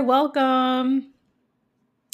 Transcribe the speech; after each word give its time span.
Welcome. 0.00 1.12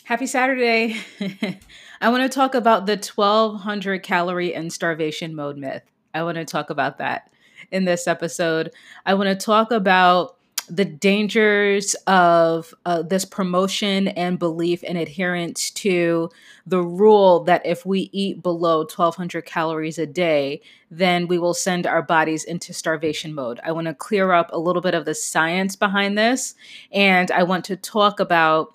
Happy 0.05 0.27
Saturday. 0.27 0.97
I 2.01 2.09
want 2.09 2.23
to 2.23 2.29
talk 2.29 2.55
about 2.55 2.87
the 2.87 2.97
1200 2.97 4.03
calorie 4.03 4.55
and 4.55 4.73
starvation 4.73 5.35
mode 5.35 5.57
myth. 5.57 5.83
I 6.13 6.23
want 6.23 6.37
to 6.37 6.45
talk 6.45 6.71
about 6.71 6.99
that 6.99 7.31
in 7.71 7.85
this 7.85 8.07
episode. 8.07 8.71
I 9.05 9.15
want 9.15 9.29
to 9.29 9.45
talk 9.45 9.71
about 9.71 10.37
the 10.69 10.85
dangers 10.85 11.95
of 12.07 12.75
uh, 12.87 13.03
this 13.03 13.25
promotion 13.25 14.09
and 14.09 14.39
belief 14.39 14.83
and 14.87 14.97
adherence 14.97 15.71
to 15.71 16.31
the 16.67 16.83
rule 16.83 17.45
that 17.45 17.65
if 17.67 17.85
we 17.85 18.09
eat 18.13 18.43
below 18.43 18.79
1200 18.81 19.45
calories 19.45 19.99
a 19.99 20.07
day, 20.07 20.63
then 20.91 21.27
we 21.27 21.39
will 21.39 21.55
send 21.55 21.87
our 21.87 22.03
bodies 22.03 22.45
into 22.45 22.73
starvation 22.73 23.35
mode. 23.35 23.61
I 23.65 23.73
want 23.73 23.87
to 23.87 23.95
clear 23.95 24.33
up 24.33 24.51
a 24.53 24.59
little 24.59 24.83
bit 24.83 24.95
of 24.95 25.05
the 25.05 25.15
science 25.15 25.77
behind 25.77 26.17
this, 26.17 26.55
and 26.93 27.31
I 27.31 27.43
want 27.43 27.65
to 27.67 27.77
talk 27.77 28.21
about 28.21 28.75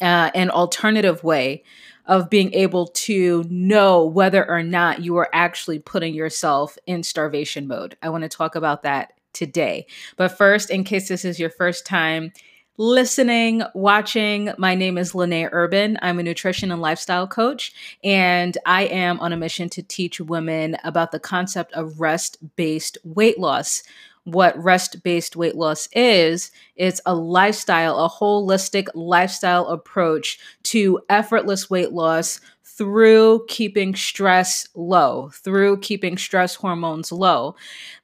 uh, 0.00 0.30
an 0.34 0.50
alternative 0.50 1.24
way 1.24 1.64
of 2.06 2.30
being 2.30 2.54
able 2.54 2.86
to 2.86 3.44
know 3.50 4.04
whether 4.04 4.48
or 4.48 4.62
not 4.62 5.02
you 5.02 5.16
are 5.16 5.28
actually 5.32 5.78
putting 5.78 6.14
yourself 6.14 6.78
in 6.86 7.02
starvation 7.02 7.66
mode. 7.66 7.96
I 8.02 8.08
want 8.08 8.22
to 8.22 8.28
talk 8.28 8.54
about 8.54 8.82
that 8.84 9.12
today. 9.38 9.86
But 10.16 10.36
first, 10.36 10.68
in 10.68 10.84
case 10.84 11.08
this 11.08 11.24
is 11.24 11.38
your 11.38 11.50
first 11.50 11.86
time 11.86 12.32
listening, 12.76 13.62
watching, 13.74 14.50
my 14.56 14.74
name 14.74 14.98
is 14.98 15.14
Lene 15.14 15.48
Urban. 15.50 15.98
I'm 16.02 16.18
a 16.18 16.22
nutrition 16.22 16.70
and 16.70 16.80
lifestyle 16.80 17.26
coach, 17.26 17.72
and 18.04 18.56
I 18.66 18.84
am 18.84 19.18
on 19.20 19.32
a 19.32 19.36
mission 19.36 19.68
to 19.70 19.82
teach 19.82 20.20
women 20.20 20.76
about 20.84 21.10
the 21.10 21.18
concept 21.18 21.72
of 21.72 22.00
rest 22.00 22.38
based 22.56 22.98
weight 23.04 23.38
loss 23.38 23.82
what 24.32 24.62
rest 24.62 25.02
based 25.02 25.36
weight 25.36 25.54
loss 25.54 25.88
is 25.92 26.50
it's 26.76 27.00
a 27.06 27.14
lifestyle, 27.14 27.98
a 27.98 28.08
holistic 28.08 28.88
lifestyle 28.94 29.66
approach 29.68 30.38
to 30.64 31.00
effortless 31.08 31.68
weight 31.70 31.92
loss 31.92 32.40
through 32.78 33.44
keeping 33.48 33.96
stress 33.96 34.68
low, 34.76 35.30
through 35.30 35.80
keeping 35.80 36.16
stress 36.16 36.54
hormones 36.54 37.10
low. 37.10 37.56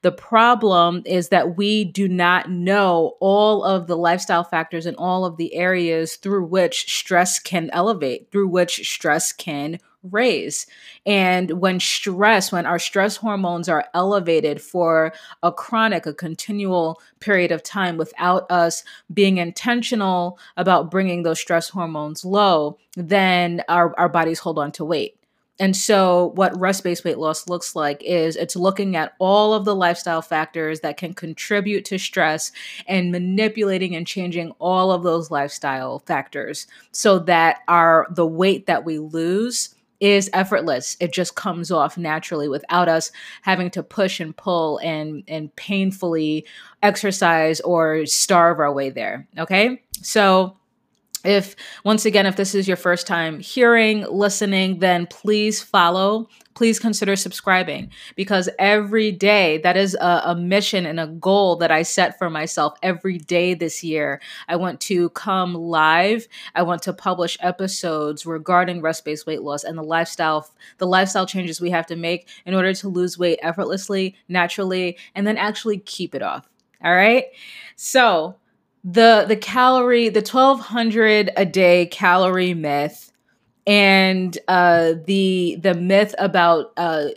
The 0.02 0.10
problem 0.10 1.02
is 1.06 1.28
that 1.28 1.56
we 1.56 1.84
do 1.84 2.08
not 2.08 2.50
know 2.50 3.16
all 3.20 3.62
of 3.62 3.86
the 3.86 3.96
lifestyle 3.96 4.42
factors 4.42 4.84
and 4.84 4.96
all 4.96 5.24
of 5.24 5.36
the 5.36 5.54
areas 5.54 6.16
through 6.16 6.46
which 6.46 6.92
stress 6.92 7.38
can 7.38 7.70
elevate, 7.72 8.32
through 8.32 8.48
which 8.48 8.90
stress 8.90 9.32
can 9.32 9.78
raise. 10.10 10.66
And 11.06 11.60
when 11.60 11.80
stress, 11.80 12.52
when 12.52 12.66
our 12.66 12.78
stress 12.78 13.16
hormones 13.16 13.68
are 13.68 13.86
elevated 13.94 14.60
for 14.60 15.12
a 15.42 15.52
chronic, 15.52 16.06
a 16.06 16.14
continual 16.14 17.00
period 17.20 17.52
of 17.52 17.62
time 17.62 17.96
without 17.96 18.50
us 18.50 18.84
being 19.12 19.38
intentional 19.38 20.38
about 20.56 20.90
bringing 20.90 21.22
those 21.22 21.40
stress 21.40 21.68
hormones 21.68 22.24
low, 22.24 22.78
then 22.96 23.62
our, 23.68 23.98
our 23.98 24.08
bodies 24.08 24.38
hold 24.38 24.58
on 24.58 24.72
to 24.72 24.84
weight. 24.84 25.16
And 25.60 25.76
so, 25.76 26.32
what 26.34 26.58
rest 26.58 26.82
based 26.82 27.04
weight 27.04 27.18
loss 27.18 27.48
looks 27.48 27.76
like 27.76 28.02
is 28.02 28.34
it's 28.34 28.56
looking 28.56 28.96
at 28.96 29.14
all 29.20 29.54
of 29.54 29.64
the 29.64 29.74
lifestyle 29.74 30.20
factors 30.20 30.80
that 30.80 30.96
can 30.96 31.14
contribute 31.14 31.84
to 31.86 31.98
stress 31.98 32.50
and 32.88 33.12
manipulating 33.12 33.94
and 33.94 34.04
changing 34.04 34.50
all 34.58 34.90
of 34.90 35.04
those 35.04 35.30
lifestyle 35.30 36.00
factors 36.00 36.66
so 36.90 37.20
that 37.20 37.60
our 37.68 38.08
the 38.10 38.26
weight 38.26 38.66
that 38.66 38.84
we 38.84 38.98
lose 38.98 39.74
is 40.04 40.28
effortless. 40.34 40.98
It 41.00 41.14
just 41.14 41.34
comes 41.34 41.70
off 41.70 41.96
naturally 41.96 42.46
without 42.46 42.90
us 42.90 43.10
having 43.40 43.70
to 43.70 43.82
push 43.82 44.20
and 44.20 44.36
pull 44.36 44.76
and 44.78 45.24
and 45.26 45.54
painfully 45.56 46.44
exercise 46.82 47.58
or 47.62 48.04
starve 48.04 48.60
our 48.60 48.70
way 48.70 48.90
there. 48.90 49.26
Okay? 49.38 49.82
So 50.02 50.58
if 51.24 51.56
once 51.84 52.04
again 52.04 52.26
if 52.26 52.36
this 52.36 52.54
is 52.54 52.68
your 52.68 52.76
first 52.76 53.06
time 53.06 53.40
hearing 53.40 54.06
listening 54.10 54.78
then 54.78 55.06
please 55.06 55.62
follow. 55.62 56.28
Please 56.54 56.78
consider 56.78 57.16
subscribing 57.16 57.90
because 58.14 58.48
every 58.60 59.10
day 59.10 59.58
that 59.58 59.76
is 59.76 59.94
a, 59.94 60.22
a, 60.26 60.36
mission 60.36 60.86
and 60.86 61.00
a 61.00 61.08
goal 61.08 61.56
that 61.56 61.72
i 61.72 61.82
set 61.82 62.16
for 62.16 62.30
myself 62.30 62.78
every 62.80 63.18
day 63.18 63.54
this 63.54 63.82
year. 63.82 64.20
I 64.46 64.54
want 64.54 64.80
to 64.82 65.08
come 65.10 65.54
live. 65.54 66.28
I 66.54 66.62
want 66.62 66.82
to 66.82 66.92
publish 66.92 67.36
episodes 67.40 68.24
regarding 68.24 68.82
rest-based 68.82 69.26
weight 69.26 69.42
loss 69.42 69.64
and 69.64 69.76
the 69.76 69.82
lifestyle 69.82 70.48
the 70.78 70.86
lifestyle 70.86 71.26
changes 71.26 71.60
we 71.60 71.70
have 71.70 71.86
to 71.86 71.96
make 71.96 72.28
in 72.46 72.54
order 72.54 72.72
to 72.74 72.88
lose 72.88 73.18
weight 73.18 73.40
effortlessly 73.42 74.14
naturally 74.28 74.96
and 75.16 75.26
then 75.26 75.36
actually 75.36 75.78
keep 75.78 76.14
it 76.14 76.22
off. 76.22 76.48
All 76.84 76.94
right? 76.94 77.24
So 77.76 78.36
the 78.84 79.24
the 79.26 79.36
calorie 79.36 80.10
the 80.10 80.20
1200 80.20 81.30
a 81.36 81.46
day 81.46 81.86
calorie 81.86 82.52
myth 82.52 83.10
and 83.66 84.36
uh 84.46 84.92
the 85.06 85.56
the 85.62 85.72
myth 85.74 86.14
about 86.18 86.72
uh 86.76 87.08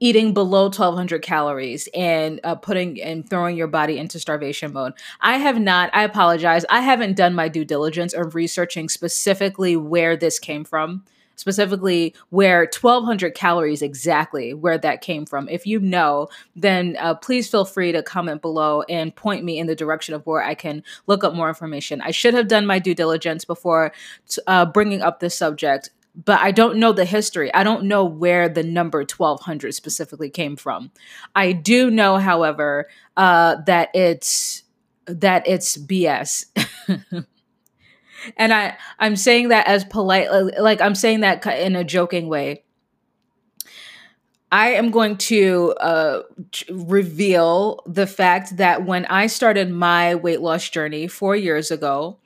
eating 0.00 0.34
below 0.34 0.64
1200 0.64 1.22
calories 1.22 1.88
and 1.94 2.38
uh, 2.44 2.54
putting 2.54 3.00
and 3.00 3.30
throwing 3.30 3.56
your 3.56 3.68
body 3.68 3.96
into 3.96 4.20
starvation 4.20 4.70
mode. 4.72 4.92
I 5.22 5.38
have 5.38 5.58
not, 5.58 5.88
I 5.94 6.02
apologize. 6.02 6.66
I 6.68 6.80
haven't 6.80 7.16
done 7.16 7.34
my 7.34 7.48
due 7.48 7.64
diligence 7.64 8.12
of 8.12 8.34
researching 8.34 8.90
specifically 8.90 9.76
where 9.76 10.14
this 10.14 10.38
came 10.38 10.64
from 10.64 11.04
specifically 11.36 12.14
where 12.30 12.60
1200 12.60 13.34
calories 13.34 13.82
exactly 13.82 14.54
where 14.54 14.78
that 14.78 15.00
came 15.00 15.26
from 15.26 15.48
if 15.48 15.66
you 15.66 15.78
know 15.80 16.28
then 16.56 16.96
uh, 16.98 17.14
please 17.14 17.50
feel 17.50 17.64
free 17.64 17.92
to 17.92 18.02
comment 18.02 18.42
below 18.42 18.82
and 18.82 19.14
point 19.14 19.44
me 19.44 19.58
in 19.58 19.66
the 19.66 19.74
direction 19.74 20.14
of 20.14 20.24
where 20.26 20.42
i 20.42 20.54
can 20.54 20.82
look 21.06 21.24
up 21.24 21.34
more 21.34 21.48
information 21.48 22.00
i 22.00 22.10
should 22.10 22.34
have 22.34 22.48
done 22.48 22.66
my 22.66 22.78
due 22.78 22.94
diligence 22.94 23.44
before 23.44 23.92
uh, 24.46 24.64
bringing 24.64 25.02
up 25.02 25.20
this 25.20 25.34
subject 25.34 25.90
but 26.14 26.38
I 26.40 26.52
don't 26.52 26.78
know 26.78 26.92
the 26.92 27.04
history. 27.04 27.52
I 27.52 27.64
don't 27.64 27.84
know 27.84 28.04
where 28.04 28.48
the 28.48 28.62
number 28.62 29.00
1200 29.00 29.74
specifically 29.74 30.30
came 30.30 30.56
from. 30.56 30.92
I 31.34 31.52
do 31.52 31.90
know, 31.90 32.18
however, 32.18 32.88
uh, 33.16 33.56
that 33.66 33.90
it's 33.94 34.62
that 35.06 35.46
it's 35.46 35.76
BS. 35.76 36.46
and 38.36 38.52
I 38.52 38.76
I'm 38.98 39.16
saying 39.16 39.48
that 39.48 39.66
as 39.66 39.84
polite 39.84 40.28
like 40.58 40.80
I'm 40.80 40.94
saying 40.94 41.20
that 41.20 41.44
in 41.46 41.76
a 41.76 41.84
joking 41.84 42.28
way. 42.28 42.62
I 44.52 44.74
am 44.74 44.92
going 44.92 45.16
to 45.16 45.74
uh, 45.80 46.22
reveal 46.70 47.82
the 47.86 48.06
fact 48.06 48.58
that 48.58 48.86
when 48.86 49.04
I 49.06 49.26
started 49.26 49.68
my 49.68 50.14
weight 50.14 50.40
loss 50.40 50.68
journey 50.68 51.08
four 51.08 51.34
years 51.34 51.72
ago, 51.72 52.18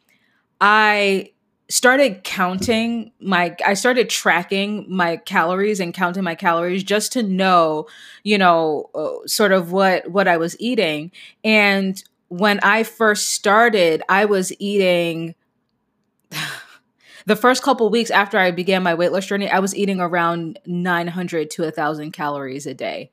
I 0.60 1.32
started 1.70 2.24
counting 2.24 3.12
my 3.20 3.54
I 3.64 3.74
started 3.74 4.08
tracking 4.08 4.86
my 4.88 5.18
calories 5.18 5.80
and 5.80 5.92
counting 5.92 6.24
my 6.24 6.34
calories 6.34 6.82
just 6.82 7.12
to 7.12 7.22
know, 7.22 7.86
you 8.24 8.38
know, 8.38 8.90
uh, 8.94 9.26
sort 9.26 9.52
of 9.52 9.72
what 9.72 10.10
what 10.10 10.28
I 10.28 10.36
was 10.36 10.54
eating. 10.60 11.12
And 11.44 12.02
when 12.28 12.60
I 12.60 12.82
first 12.82 13.32
started, 13.32 14.02
I 14.08 14.26
was 14.26 14.52
eating 14.58 15.34
the 17.26 17.36
first 17.36 17.62
couple 17.62 17.88
weeks 17.90 18.10
after 18.10 18.38
I 18.38 18.50
began 18.50 18.82
my 18.82 18.94
weight 18.94 19.12
loss 19.12 19.26
journey, 19.26 19.50
I 19.50 19.58
was 19.58 19.74
eating 19.74 20.00
around 20.00 20.58
900 20.66 21.50
to 21.50 21.62
1,000 21.62 22.12
calories 22.12 22.66
a 22.66 22.74
day. 22.74 23.12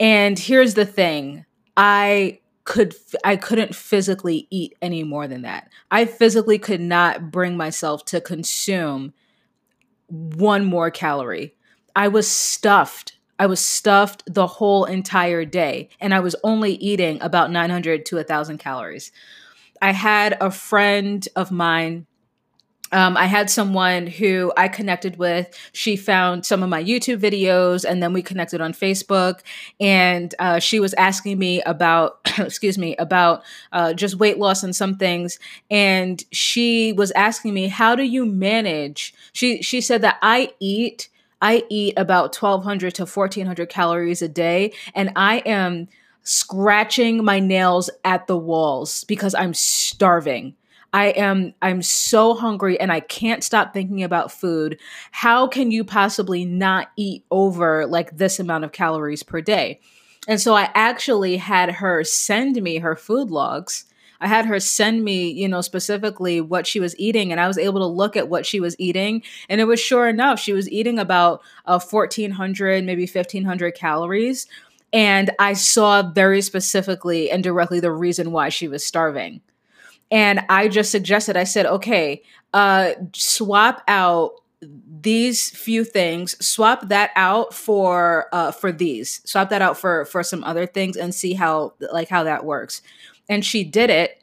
And 0.00 0.38
here's 0.38 0.74
the 0.74 0.86
thing 0.86 1.44
I 1.76 2.40
could 2.64 2.94
I 3.24 3.36
couldn't 3.36 3.74
physically 3.74 4.46
eat 4.50 4.76
any 4.82 5.02
more 5.02 5.26
than 5.26 5.42
that. 5.42 5.70
I 5.90 6.04
physically 6.04 6.58
could 6.58 6.80
not 6.80 7.30
bring 7.30 7.56
myself 7.56 8.04
to 8.06 8.20
consume 8.20 9.14
one 10.08 10.64
more 10.64 10.90
calorie. 10.90 11.54
I 11.96 12.08
was 12.08 12.28
stuffed. 12.28 13.16
I 13.38 13.46
was 13.46 13.60
stuffed 13.60 14.22
the 14.26 14.46
whole 14.46 14.84
entire 14.84 15.44
day 15.44 15.88
and 16.00 16.12
I 16.12 16.20
was 16.20 16.36
only 16.44 16.74
eating 16.74 17.22
about 17.22 17.50
900 17.50 18.04
to 18.06 18.16
1000 18.16 18.58
calories. 18.58 19.12
I 19.80 19.92
had 19.92 20.36
a 20.40 20.50
friend 20.50 21.26
of 21.36 21.50
mine 21.50 22.06
um, 22.92 23.16
I 23.16 23.26
had 23.26 23.50
someone 23.50 24.06
who 24.06 24.52
I 24.56 24.68
connected 24.68 25.18
with. 25.18 25.48
She 25.72 25.96
found 25.96 26.46
some 26.46 26.62
of 26.62 26.68
my 26.68 26.82
YouTube 26.82 27.20
videos, 27.20 27.84
and 27.84 28.02
then 28.02 28.12
we 28.12 28.22
connected 28.22 28.60
on 28.60 28.72
Facebook. 28.72 29.40
And 29.78 30.34
uh, 30.38 30.58
she 30.58 30.80
was 30.80 30.94
asking 30.94 31.38
me 31.38 31.62
about, 31.62 32.20
excuse 32.38 32.78
me, 32.78 32.96
about 32.96 33.42
uh, 33.72 33.92
just 33.92 34.16
weight 34.16 34.38
loss 34.38 34.62
and 34.62 34.74
some 34.74 34.96
things. 34.96 35.38
And 35.70 36.22
she 36.32 36.92
was 36.92 37.10
asking 37.12 37.54
me, 37.54 37.68
"How 37.68 37.94
do 37.94 38.02
you 38.02 38.24
manage?" 38.24 39.14
She 39.32 39.62
she 39.62 39.80
said 39.80 40.02
that 40.02 40.18
I 40.22 40.52
eat 40.58 41.08
I 41.42 41.64
eat 41.68 41.94
about 41.96 42.32
twelve 42.32 42.64
hundred 42.64 42.94
to 42.96 43.06
fourteen 43.06 43.46
hundred 43.46 43.68
calories 43.68 44.22
a 44.22 44.28
day, 44.28 44.72
and 44.94 45.12
I 45.14 45.38
am 45.38 45.88
scratching 46.28 47.24
my 47.24 47.40
nails 47.40 47.88
at 48.04 48.26
the 48.26 48.36
walls 48.36 49.02
because 49.04 49.34
I'm 49.34 49.54
starving. 49.54 50.54
I 50.92 51.06
am 51.06 51.54
I'm 51.62 51.80
so 51.80 52.34
hungry 52.34 52.78
and 52.78 52.92
I 52.92 53.00
can't 53.00 53.42
stop 53.42 53.72
thinking 53.72 54.02
about 54.02 54.30
food. 54.30 54.78
How 55.10 55.46
can 55.46 55.70
you 55.70 55.84
possibly 55.84 56.44
not 56.44 56.88
eat 56.96 57.24
over 57.30 57.86
like 57.86 58.18
this 58.18 58.38
amount 58.38 58.64
of 58.64 58.72
calories 58.72 59.22
per 59.22 59.40
day? 59.40 59.80
And 60.26 60.38
so 60.38 60.54
I 60.54 60.70
actually 60.74 61.38
had 61.38 61.70
her 61.70 62.04
send 62.04 62.60
me 62.62 62.76
her 62.76 62.94
food 62.94 63.30
logs 63.30 63.86
I 64.20 64.26
had 64.26 64.46
her 64.46 64.58
send 64.58 65.04
me, 65.04 65.30
you 65.30 65.48
know, 65.48 65.60
specifically 65.60 66.40
what 66.40 66.66
she 66.66 66.80
was 66.80 66.98
eating, 66.98 67.30
and 67.30 67.40
I 67.40 67.46
was 67.46 67.58
able 67.58 67.80
to 67.80 67.86
look 67.86 68.16
at 68.16 68.28
what 68.28 68.44
she 68.44 68.60
was 68.60 68.74
eating, 68.78 69.22
and 69.48 69.60
it 69.60 69.64
was 69.64 69.80
sure 69.80 70.08
enough, 70.08 70.40
she 70.40 70.52
was 70.52 70.68
eating 70.70 70.98
about 70.98 71.42
uh, 71.66 71.78
1,400, 71.78 72.84
maybe 72.84 73.02
1,500 73.02 73.74
calories. 73.74 74.46
And 74.92 75.30
I 75.38 75.52
saw 75.52 76.02
very 76.02 76.40
specifically 76.40 77.30
and 77.30 77.44
directly 77.44 77.80
the 77.80 77.92
reason 77.92 78.32
why 78.32 78.48
she 78.48 78.68
was 78.68 78.84
starving. 78.84 79.40
And 80.10 80.40
I 80.48 80.68
just 80.68 80.90
suggested, 80.90 81.36
I 81.36 81.44
said, 81.44 81.66
okay, 81.66 82.22
uh, 82.54 82.92
swap 83.12 83.82
out 83.86 84.32
these 84.60 85.50
few 85.50 85.84
things 85.84 86.34
swap 86.44 86.88
that 86.88 87.10
out 87.14 87.54
for 87.54 88.26
uh 88.32 88.50
for 88.50 88.72
these 88.72 89.20
swap 89.24 89.50
that 89.50 89.62
out 89.62 89.78
for 89.78 90.04
for 90.06 90.24
some 90.24 90.42
other 90.42 90.66
things 90.66 90.96
and 90.96 91.14
see 91.14 91.32
how 91.34 91.72
like 91.92 92.08
how 92.08 92.24
that 92.24 92.44
works. 92.44 92.82
And 93.28 93.44
she 93.44 93.62
did 93.62 93.90
it. 93.90 94.22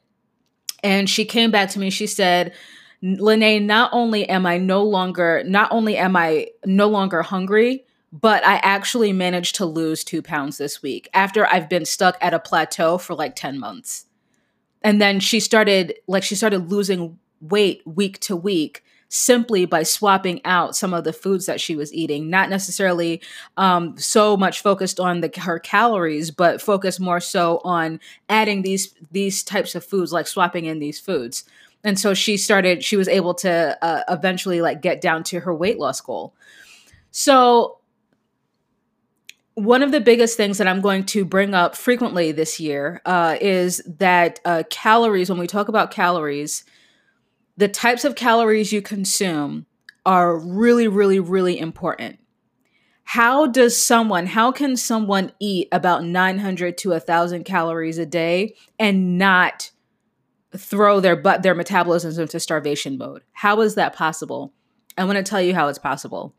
And 0.84 1.10
she 1.10 1.26
came 1.26 1.52
back 1.52 1.70
to 1.70 1.80
me. 1.80 1.90
She 1.90 2.08
said 2.08 2.54
Lene, 3.02 3.66
not 3.66 3.92
only 3.94 4.28
am 4.28 4.46
I 4.46 4.58
no 4.58 4.84
longer 4.84 5.44
not 5.46 5.72
only 5.72 5.96
am 5.96 6.16
I 6.16 6.48
no 6.66 6.90
longer 6.90 7.22
hungry, 7.22 7.86
but 8.22 8.46
I 8.46 8.56
actually 8.58 9.12
managed 9.12 9.56
to 9.56 9.66
lose 9.66 10.06
two 10.06 10.22
pounds 10.22 10.58
this 10.58 10.82
week 10.82 11.10
after 11.14 11.46
I've 11.48 11.68
been 11.68 11.84
stuck 11.84 12.18
at 12.22 12.34
a 12.34 12.40
plateau 12.40 12.98
for 12.98 13.14
like 13.14 13.36
10 13.36 13.60
months. 13.60 14.06
And 14.82 15.02
then 15.02 15.20
she 15.20 15.42
started 15.42 15.96
like 16.08 16.24
she 16.24 16.36
started 16.36 16.72
losing 16.72 17.20
weight 17.42 17.82
week 17.86 18.20
to 18.22 18.36
week 18.38 18.86
simply 19.10 19.66
by 19.66 19.84
swapping 19.84 20.40
out 20.46 20.78
some 20.78 20.94
of 20.94 21.04
the 21.04 21.12
foods 21.12 21.46
that 21.46 21.60
she 21.60 21.76
was 21.76 21.94
eating 21.94 22.30
not 22.30 22.50
necessarily 22.50 23.22
um, 23.58 23.98
so 23.98 24.38
much 24.38 24.62
focused 24.62 25.00
on 25.00 25.20
the 25.20 25.32
her 25.42 25.60
calories 25.60 26.32
but 26.32 26.62
focused 26.62 27.00
more 27.00 27.20
so 27.20 27.60
on 27.64 28.00
adding 28.30 28.62
these 28.62 28.96
these 29.12 29.44
types 29.44 29.76
of 29.76 29.86
foods 29.86 30.12
like 30.12 30.26
swapping 30.26 30.66
in 30.66 30.80
these 30.80 31.00
foods 31.00 31.44
and 31.84 32.00
so 32.00 32.14
she 32.16 32.36
started 32.36 32.84
she 32.84 32.98
was 32.98 33.08
able 33.08 33.34
to 33.34 33.78
uh, 33.84 34.02
eventually 34.10 34.60
like 34.60 34.82
get 34.82 35.02
down 35.02 35.24
to 35.24 35.40
her 35.42 35.54
weight 35.54 35.78
loss 35.78 36.02
goal 36.02 36.34
so 37.12 37.78
one 39.56 39.81
of 39.81 39.92
the 39.92 40.02
biggest 40.02 40.36
things 40.36 40.57
that 40.57 40.68
I'm 40.68 40.81
going 40.81 41.06
to 41.07 41.24
bring 41.24 41.54
up 41.54 41.75
frequently 41.75 42.34
this 42.34 42.60
year 42.60 43.02
uh, 43.06 43.38
is 43.40 43.81
that 43.88 44.42
uh, 44.44 44.63
calories, 44.69 45.30
when 45.30 45.40
we 45.40 45.48
talk 45.48 45.69
about 45.69 45.92
calories, 45.92 46.66
the 47.56 47.69
types 47.69 48.04
of 48.04 48.16
calories 48.16 48.74
you 48.74 48.81
consume 48.81 49.66
are 50.06 50.38
really, 50.38 50.90
really, 50.90 51.19
really 51.19 51.57
important. 51.57 52.19
How 53.06 53.48
does 53.48 53.81
someone, 53.81 54.25
how 54.25 54.52
can 54.52 54.75
someone 54.75 55.31
eat 55.40 55.69
about 55.72 56.04
900 56.04 56.78
to 56.80 56.90
1,000 56.90 57.46
calories 57.46 57.98
a 57.98 58.06
day 58.06 58.56
and 58.78 59.18
not 59.18 59.72
throw 60.56 61.00
their 61.00 61.16
but 61.16 61.44
their 61.44 61.56
metabolisms 61.56 62.19
into 62.19 62.40
starvation 62.40 62.98
mode? 62.98 63.22
How 63.31 63.62
is 63.62 63.75
that 63.75 63.96
possible? 63.96 64.54
I 64.98 65.06
want 65.06 65.18
to 65.18 65.24
tell 65.24 65.42
you 65.42 65.56
how 65.56 65.69
it's 65.69 65.80
possible. 65.80 66.36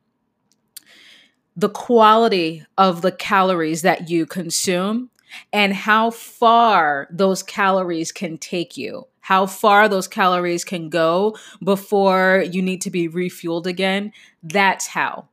The 1.56 1.70
quality 1.70 2.64
of 2.76 3.02
the 3.02 3.12
calories 3.12 3.82
that 3.82 4.10
you 4.10 4.26
consume 4.26 5.10
and 5.52 5.72
how 5.72 6.10
far 6.10 7.08
those 7.10 7.42
calories 7.42 8.12
can 8.12 8.38
take 8.38 8.76
you 8.76 9.06
how 9.26 9.44
far 9.44 9.88
those 9.88 10.06
calories 10.06 10.62
can 10.62 10.88
go 10.88 11.36
before 11.60 12.44
you 12.48 12.62
need 12.62 12.80
to 12.80 12.92
be 12.92 13.08
refueled 13.08 13.66
again. 13.66 14.12
That's 14.40 14.86
how. 14.86 15.26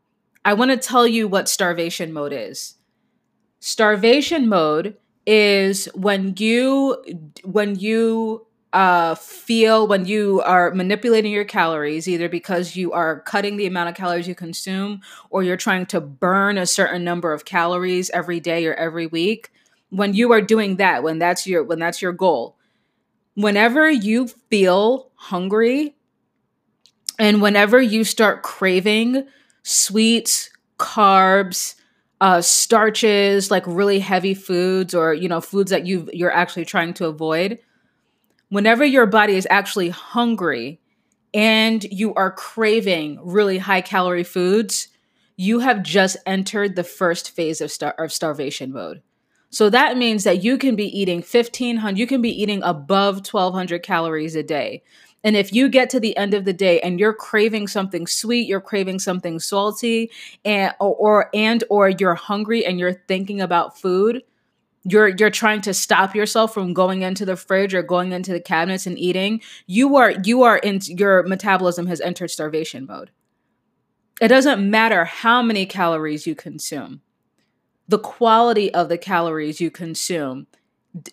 I 0.43 0.55
want 0.55 0.71
to 0.71 0.77
tell 0.77 1.05
you 1.05 1.27
what 1.27 1.47
starvation 1.47 2.11
mode 2.11 2.33
is. 2.33 2.73
Starvation 3.59 4.49
mode 4.49 4.97
is 5.27 5.85
when 5.93 6.33
you 6.37 7.03
when 7.43 7.75
you 7.75 8.47
uh, 8.73 9.15
feel 9.15 9.87
when 9.87 10.05
you 10.05 10.41
are 10.41 10.73
manipulating 10.73 11.31
your 11.31 11.45
calories, 11.45 12.07
either 12.07 12.27
because 12.27 12.75
you 12.75 12.91
are 12.91 13.21
cutting 13.21 13.57
the 13.57 13.67
amount 13.67 13.89
of 13.89 13.95
calories 13.95 14.27
you 14.27 14.35
consume 14.35 15.01
or 15.29 15.43
you're 15.43 15.57
trying 15.57 15.85
to 15.87 16.01
burn 16.01 16.57
a 16.57 16.65
certain 16.65 17.03
number 17.03 17.31
of 17.31 17.45
calories 17.45 18.09
every 18.09 18.39
day 18.39 18.65
or 18.65 18.73
every 18.73 19.07
week. 19.07 19.51
When 19.89 20.15
you 20.15 20.31
are 20.31 20.41
doing 20.41 20.77
that, 20.77 21.03
when 21.03 21.19
that's 21.19 21.45
your 21.45 21.63
when 21.63 21.79
that's 21.79 22.01
your 22.01 22.13
goal, 22.13 22.57
whenever 23.35 23.89
you 23.89 24.27
feel 24.49 25.11
hungry 25.15 25.95
and 27.19 27.41
whenever 27.41 27.79
you 27.79 28.03
start 28.03 28.41
craving 28.41 29.27
sweets, 29.61 30.49
carbs, 30.79 31.75
uh, 32.21 32.41
starches, 32.41 33.51
like 33.51 33.63
really 33.67 33.99
heavy 33.99 34.33
foods 34.33 34.95
or 34.95 35.13
you 35.13 35.29
know 35.29 35.41
foods 35.41 35.69
that 35.71 35.85
you 35.85 36.09
you're 36.11 36.31
actually 36.31 36.65
trying 36.65 36.93
to 36.95 37.05
avoid, 37.05 37.59
whenever 38.53 38.85
your 38.85 39.07
body 39.07 39.35
is 39.35 39.47
actually 39.50 39.89
hungry 39.89 40.79
and 41.33 41.83
you 41.85 42.13
are 42.13 42.29
craving 42.29 43.17
really 43.23 43.57
high 43.57 43.81
calorie 43.81 44.23
foods, 44.23 44.89
you 45.35 45.57
have 45.57 45.81
just 45.81 46.17
entered 46.27 46.75
the 46.75 46.83
first 46.83 47.31
phase 47.31 47.61
of, 47.61 47.71
star- 47.71 47.95
of 47.97 48.13
starvation 48.13 48.71
mode. 48.71 49.01
So 49.50 49.71
that 49.71 49.97
means 49.97 50.23
that 50.23 50.44
you 50.44 50.59
can 50.59 50.75
be 50.75 50.85
eating 50.85 51.17
1500, 51.17 51.97
you 51.97 52.05
can 52.05 52.21
be 52.21 52.29
eating 52.29 52.61
above 52.61 53.25
1200 53.27 53.81
calories 53.81 54.35
a 54.35 54.44
day. 54.44 54.83
And 55.23 55.35
if 55.35 55.51
you 55.51 55.67
get 55.67 55.89
to 55.89 55.99
the 55.99 56.15
end 56.15 56.35
of 56.35 56.45
the 56.45 56.53
day 56.53 56.79
and 56.81 56.99
you're 56.99 57.13
craving 57.13 57.67
something 57.67 58.06
sweet, 58.06 58.47
you're 58.47 58.61
craving 58.61 58.99
something 58.99 59.39
salty 59.39 60.11
and 60.45 60.75
or, 60.79 60.95
or 60.95 61.29
and 61.33 61.63
or 61.71 61.89
you're 61.89 62.13
hungry 62.13 62.63
and 62.63 62.77
you're 62.77 63.01
thinking 63.07 63.41
about 63.41 63.79
food, 63.79 64.21
you're 64.83 65.09
you're 65.09 65.30
trying 65.30 65.62
to 65.62 65.74
stop 65.74 66.15
yourself 66.15 66.53
from 66.53 66.74
going 66.74 67.01
into 67.01 67.25
the 67.25 67.35
fridge 67.35 67.74
or 67.74 67.83
going 67.83 68.12
into 68.12 68.31
the 68.31 68.39
cabinets 68.39 68.85
and 68.85 68.97
eating, 69.00 69.41
you 69.65 69.95
are 69.95 70.12
you 70.24 70.44
are 70.44 70.57
in 70.57 70.80
your 70.85 71.24
metabolism 71.24 71.88
has 71.88 72.01
entered 72.01 72.31
starvation 72.31 72.85
mode. 72.85 73.12
It 74.21 74.27
doesn't 74.27 74.69
matter 74.69 75.06
how 75.06 75.41
many 75.41 75.65
calories 75.65 76.27
you 76.27 76.35
consume 76.35 77.01
the 77.88 78.00
quality 78.00 78.74
of 78.74 78.89
the 78.89 78.97
calories 78.97 79.59
you 79.59 79.69
consume 79.69 80.47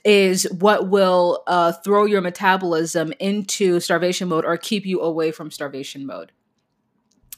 is 0.05 0.45
what 0.51 0.89
will 0.89 1.43
uh, 1.47 1.73
throw 1.73 2.05
your 2.05 2.21
metabolism 2.21 3.13
into 3.19 3.81
starvation 3.81 4.29
mode 4.29 4.45
or 4.45 4.57
keep 4.57 4.85
you 4.85 5.01
away 5.01 5.33
from 5.33 5.51
starvation 5.51 6.07
mode. 6.07 6.33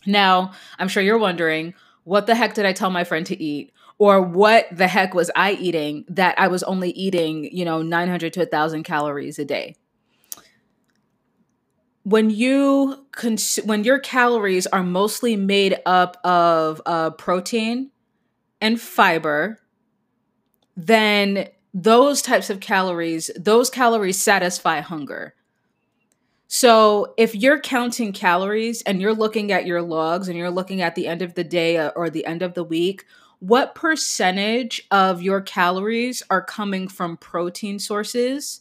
Now, 0.05 0.52
I'm 0.79 0.89
sure 0.89 1.03
you're 1.03 1.19
wondering, 1.19 1.74
what 2.05 2.27
the 2.27 2.34
heck 2.34 2.55
did 2.55 2.67
I 2.67 2.72
tell 2.72 2.91
my 2.91 3.05
friend 3.05 3.24
to 3.27 3.41
eat? 3.41 3.72
Or 4.03 4.21
what 4.21 4.67
the 4.73 4.89
heck 4.89 5.15
was 5.15 5.31
I 5.37 5.53
eating 5.53 6.05
that 6.09 6.37
I 6.37 6.49
was 6.49 6.65
only 6.65 6.91
eating, 6.91 7.49
you 7.53 7.65
know, 7.65 7.82
900 7.82 8.32
to 8.32 8.41
1,000 8.41 8.82
calories 8.82 9.39
a 9.39 9.44
day? 9.44 9.77
When 12.03 12.29
you 12.29 13.06
cons- 13.13 13.61
when 13.65 13.85
your 13.85 14.01
calories 14.01 14.67
are 14.67 14.82
mostly 14.82 15.37
made 15.37 15.77
up 15.87 16.17
of 16.25 16.82
uh, 16.85 17.11
protein, 17.11 17.93
and 18.61 18.81
fiber, 18.81 19.61
then 20.77 21.49
those 21.73 22.23
types 22.23 22.51
of 22.51 22.59
calories, 22.59 23.31
those 23.37 23.71
calories 23.71 24.21
satisfy 24.21 24.81
hunger. 24.81 25.35
So 26.49 27.15
if 27.17 27.37
you're 27.37 27.61
counting 27.61 28.13
calories 28.13 28.82
and 28.82 29.01
you're 29.01 29.15
looking 29.15 29.53
at 29.53 29.65
your 29.65 29.81
logs 29.81 30.27
and 30.27 30.37
you're 30.37 30.51
looking 30.51 30.82
at 30.82 30.97
the 30.97 31.06
end 31.06 31.23
of 31.23 31.35
the 31.35 31.44
day 31.44 31.77
uh, 31.77 31.91
or 31.94 32.11
the 32.11 32.27
end 32.27 32.43
of 32.43 32.55
the 32.55 32.65
week, 32.65 33.05
what 33.43 33.75
percentage 33.75 34.81
of 34.93 35.20
your 35.20 35.41
calories 35.41 36.22
are 36.31 36.44
coming 36.44 36.87
from 36.87 37.17
protein 37.17 37.81
sources 37.81 38.61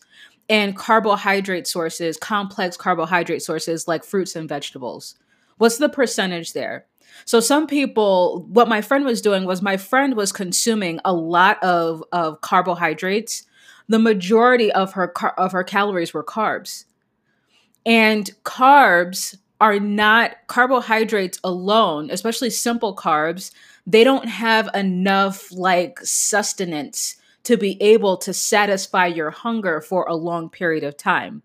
and 0.49 0.75
carbohydrate 0.75 1.67
sources, 1.67 2.17
complex 2.17 2.77
carbohydrate 2.77 3.43
sources 3.43 3.87
like 3.87 4.03
fruits 4.03 4.35
and 4.35 4.49
vegetables? 4.49 5.13
What's 5.59 5.77
the 5.77 5.87
percentage 5.87 6.53
there? 6.53 6.87
So 7.25 7.39
some 7.39 7.67
people, 7.67 8.47
what 8.49 8.67
my 8.67 8.81
friend 8.81 9.05
was 9.05 9.21
doing 9.21 9.45
was 9.45 9.61
my 9.61 9.77
friend 9.77 10.15
was 10.15 10.31
consuming 10.31 10.99
a 11.05 11.13
lot 11.13 11.63
of, 11.63 12.03
of 12.11 12.41
carbohydrates. 12.41 13.43
The 13.87 13.99
majority 13.99 14.71
of 14.71 14.93
her 14.93 15.07
car- 15.07 15.35
of 15.37 15.51
her 15.51 15.63
calories 15.63 16.11
were 16.11 16.23
carbs. 16.23 16.85
And 17.85 18.31
carbs 18.43 19.37
are 19.59 19.79
not 19.79 20.37
carbohydrates 20.47 21.37
alone, 21.43 22.09
especially 22.09 22.49
simple 22.49 22.95
carbs, 22.95 23.51
they 23.85 24.03
don't 24.03 24.27
have 24.27 24.69
enough 24.73 25.51
like 25.51 25.99
sustenance 26.03 27.17
to 27.43 27.57
be 27.57 27.81
able 27.81 28.17
to 28.17 28.33
satisfy 28.33 29.07
your 29.07 29.31
hunger 29.31 29.81
for 29.81 30.05
a 30.05 30.15
long 30.15 30.49
period 30.49 30.83
of 30.83 30.97
time. 30.97 31.41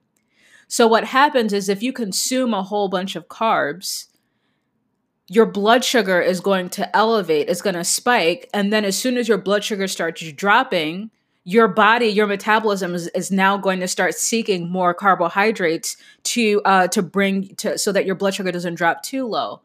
So 0.69 0.87
what 0.87 1.05
happens 1.05 1.53
is 1.53 1.69
if 1.69 1.83
you 1.83 1.93
consume 1.93 2.53
a 2.53 2.63
whole 2.63 2.89
bunch 2.89 3.17
of 3.17 3.29
carbs, 3.29 4.07
your 5.29 5.47
blood 5.47 5.85
sugar 5.85 6.21
is 6.21 6.41
going 6.41 6.71
to 6.71 6.97
elevate, 6.97 7.49
it's 7.49 7.63
going 7.63 7.75
to 7.75 7.85
spike. 7.85 8.49
And 8.53 8.73
then 8.73 8.85
as 8.85 8.97
soon 8.97 9.17
as 9.17 9.29
your 9.29 9.39
blood 9.39 9.65
sugar 9.65 9.89
starts 9.89 10.21
dropping, 10.33 11.11
your 11.45 11.69
body, 11.69 12.07
your 12.07 12.27
metabolism 12.27 12.95
is, 12.95 13.07
is 13.09 13.31
now 13.31 13.57
going 13.57 13.81
to 13.81 13.89
start 13.89 14.15
seeking 14.15 14.69
more 14.69 14.93
carbohydrates 14.93 15.97
to 16.25 16.61
uh, 16.65 16.89
to 16.89 17.03
bring 17.03 17.55
to 17.57 17.79
so 17.79 17.93
that 17.93 18.05
your 18.05 18.17
blood 18.17 18.35
sugar 18.35 18.51
doesn't 18.51 18.75
drop 18.75 19.03
too 19.03 19.27
low. 19.27 19.63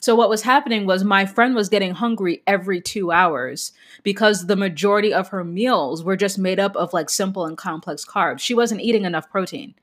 So 0.00 0.14
what 0.14 0.30
was 0.30 0.42
happening 0.42 0.86
was 0.86 1.04
my 1.04 1.26
friend 1.26 1.54
was 1.54 1.68
getting 1.68 1.92
hungry 1.92 2.42
every 2.46 2.80
2 2.80 3.12
hours 3.12 3.72
because 4.02 4.46
the 4.46 4.56
majority 4.56 5.12
of 5.12 5.28
her 5.28 5.44
meals 5.44 6.02
were 6.02 6.16
just 6.16 6.38
made 6.38 6.58
up 6.58 6.74
of 6.74 6.92
like 6.92 7.10
simple 7.10 7.44
and 7.44 7.56
complex 7.56 8.04
carbs. 8.04 8.40
She 8.40 8.54
wasn't 8.54 8.80
eating 8.80 9.04
enough 9.04 9.30
protein. 9.30 9.74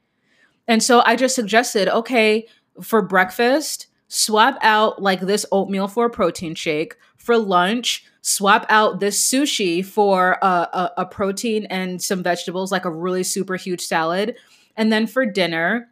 And 0.67 0.83
so 0.83 1.01
I 1.05 1.15
just 1.15 1.35
suggested, 1.35 1.87
okay, 1.87 2.47
for 2.81 3.01
breakfast, 3.01 3.87
swap 4.07 4.57
out 4.61 5.01
like 5.01 5.21
this 5.21 5.45
oatmeal 5.51 5.87
for 5.87 6.05
a 6.05 6.09
protein 6.09 6.55
shake. 6.55 6.95
For 7.15 7.37
lunch, 7.37 8.05
swap 8.21 8.65
out 8.69 8.99
this 8.99 9.21
sushi 9.21 9.85
for 9.85 10.37
a, 10.41 10.45
a, 10.45 10.91
a 10.97 11.05
protein 11.05 11.65
and 11.65 12.01
some 12.01 12.23
vegetables, 12.23 12.71
like 12.71 12.85
a 12.85 12.91
really 12.91 13.23
super 13.23 13.55
huge 13.55 13.81
salad. 13.81 14.35
And 14.75 14.91
then 14.91 15.07
for 15.07 15.25
dinner, 15.25 15.89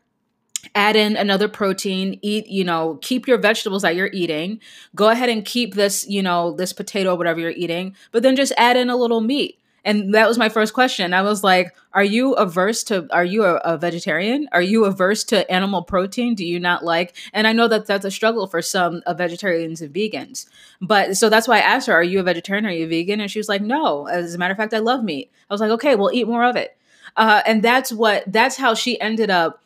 add 0.74 0.96
in 0.96 1.16
another 1.16 1.48
protein 1.48 2.20
eat 2.22 2.48
you 2.48 2.64
know 2.64 2.98
keep 3.02 3.28
your 3.28 3.38
vegetables 3.38 3.82
that 3.84 3.96
you're 3.96 4.10
eating. 4.14 4.60
Go 4.96 5.10
ahead 5.10 5.30
and 5.30 5.46
keep 5.46 5.76
this 5.76 6.08
you 6.08 6.24
know 6.24 6.54
this 6.54 6.74
potato 6.74 7.16
whatever 7.16 7.40
you're 7.40 7.52
eating 7.52 7.96
but 8.12 8.24
then 8.24 8.36
just 8.36 8.54
add 8.58 8.78
in 8.78 8.90
a 8.90 8.96
little 8.96 9.22
meat. 9.22 9.60
And 9.84 10.16
that 10.16 10.28
was 10.28 10.40
my 10.40 10.50
first 10.50 10.74
question. 10.74 11.14
I 11.14 11.22
was 11.22 11.44
like 11.44 11.76
are 11.94 12.04
you 12.04 12.34
averse 12.34 12.84
to 12.86 13.08
are 13.12 13.24
you 13.24 13.44
a, 13.44 13.56
a, 13.58 13.78
vegetarian? 13.78 14.50
Are 14.52 14.62
you 14.62 14.84
averse 14.84 15.24
to 15.26 15.50
animal 15.50 15.82
protein? 15.82 16.36
Do 16.36 16.46
you 16.46 16.60
not 16.60 16.84
like? 16.84 17.16
And 17.32 17.48
i 17.48 17.54
know 17.54 17.68
that 17.70 17.86
that's 17.86 18.06
a 18.06 18.12
struggle 18.12 18.48
for 18.48 18.62
some 18.62 19.02
uh, 19.06 19.14
vegetarians 19.14 19.82
and 19.82 19.94
vegans. 19.94 20.48
But 20.82 21.16
so 21.16 21.30
that's 21.30 21.48
why 21.48 21.58
i 21.58 21.62
asked 21.62 21.88
her 21.88 21.94
are 21.94 22.04
you 22.04 22.20
a 22.20 22.24
vegetarian? 22.24 22.66
Are 22.66 22.72
you 22.72 22.86
a 22.86 22.90
vegan? 22.90 23.22
And 23.22 23.32
she 23.32 23.40
was 23.40 23.48
like 23.48 23.62
no. 23.62 24.08
As 24.08 24.34
a 24.34 24.38
matter 24.38 24.52
of 24.52 24.58
fact 24.58 24.74
i 24.74 24.80
love 24.80 25.04
meat. 25.04 25.32
I 25.50 25.54
was 25.54 25.62
like 25.62 25.72
okay 25.72 25.96
well 25.96 26.12
eat 26.12 26.28
more 26.28 26.44
of 26.44 26.56
it. 26.56 26.76
Uh, 27.16 27.42
and 27.46 27.64
that's 27.64 27.94
what 27.94 28.24
that's 28.28 28.58
how 28.58 28.74
she 28.74 29.00
ended 29.00 29.30
up 29.30 29.62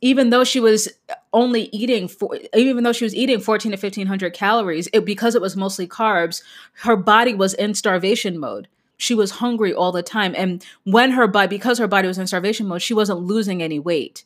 even 0.00 0.30
though 0.30 0.44
she 0.44 0.60
was 0.60 0.88
only 1.32 1.64
eating 1.72 2.08
for, 2.08 2.38
even 2.54 2.84
though 2.84 2.92
she 2.92 3.04
was 3.04 3.14
eating 3.14 3.40
14 3.40 3.72
to 3.72 3.76
1500 3.76 4.32
calories 4.32 4.88
it, 4.92 5.04
because 5.04 5.34
it 5.34 5.42
was 5.42 5.56
mostly 5.56 5.86
carbs 5.86 6.42
her 6.82 6.96
body 6.96 7.34
was 7.34 7.54
in 7.54 7.74
starvation 7.74 8.38
mode. 8.38 8.68
She 8.96 9.14
was 9.14 9.32
hungry 9.32 9.72
all 9.72 9.92
the 9.92 10.02
time. 10.02 10.34
And 10.36 10.64
when 10.84 11.12
her 11.12 11.28
body 11.28 11.48
because 11.48 11.78
her 11.78 11.86
body 11.86 12.08
was 12.08 12.18
in 12.18 12.26
starvation 12.26 12.66
mode 12.66 12.82
she 12.82 12.94
wasn't 12.94 13.20
losing 13.20 13.62
any 13.62 13.78
weight. 13.78 14.24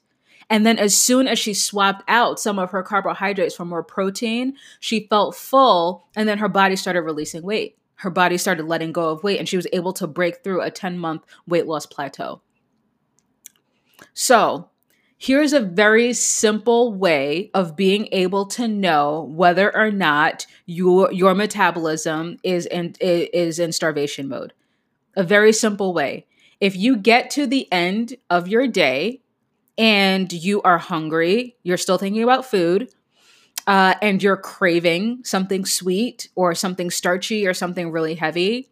And 0.50 0.66
then 0.66 0.78
as 0.78 0.96
soon 0.96 1.28
as 1.28 1.38
she 1.38 1.54
swapped 1.54 2.04
out 2.08 2.38
some 2.38 2.58
of 2.58 2.70
her 2.70 2.82
carbohydrates 2.82 3.54
for 3.54 3.64
more 3.64 3.82
protein 3.82 4.56
she 4.80 5.06
felt 5.08 5.34
full 5.34 6.06
and 6.14 6.28
then 6.28 6.38
her 6.38 6.48
body 6.48 6.76
started 6.76 7.02
releasing 7.02 7.42
weight. 7.42 7.78
Her 7.96 8.10
body 8.10 8.36
started 8.36 8.66
letting 8.66 8.92
go 8.92 9.10
of 9.10 9.22
weight 9.22 9.38
and 9.38 9.48
she 9.48 9.56
was 9.56 9.66
able 9.72 9.92
to 9.94 10.06
break 10.06 10.42
through 10.42 10.60
a 10.60 10.70
10 10.70 10.98
month 10.98 11.24
weight 11.46 11.66
loss 11.66 11.86
plateau. 11.86 12.42
So 14.12 14.68
Here's 15.22 15.52
a 15.52 15.60
very 15.60 16.14
simple 16.14 16.92
way 16.92 17.52
of 17.54 17.76
being 17.76 18.08
able 18.10 18.44
to 18.46 18.66
know 18.66 19.30
whether 19.32 19.72
or 19.72 19.92
not 19.92 20.46
your 20.66 21.12
your 21.12 21.32
metabolism 21.32 22.38
is 22.42 22.66
in 22.66 22.96
is 23.00 23.60
in 23.60 23.70
starvation 23.70 24.26
mode. 24.26 24.52
A 25.14 25.22
very 25.22 25.52
simple 25.52 25.94
way. 25.94 26.26
If 26.58 26.74
you 26.74 26.96
get 26.96 27.30
to 27.30 27.46
the 27.46 27.72
end 27.72 28.16
of 28.30 28.48
your 28.48 28.66
day 28.66 29.20
and 29.78 30.32
you 30.32 30.60
are 30.62 30.78
hungry, 30.78 31.54
you're 31.62 31.76
still 31.76 31.98
thinking 31.98 32.24
about 32.24 32.44
food, 32.44 32.92
uh, 33.68 33.94
and 34.02 34.20
you're 34.20 34.36
craving 34.36 35.22
something 35.22 35.64
sweet 35.64 36.30
or 36.34 36.52
something 36.52 36.90
starchy 36.90 37.46
or 37.46 37.54
something 37.54 37.92
really 37.92 38.16
heavy, 38.16 38.71